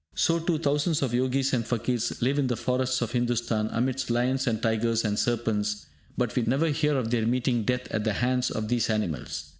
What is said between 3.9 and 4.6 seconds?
lions and